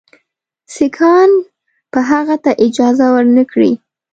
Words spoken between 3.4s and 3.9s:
کړي.